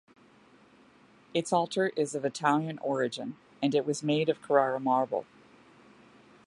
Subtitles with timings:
[1.31, 5.27] Its altar is of Italian origin, and it was made of Carrara marble.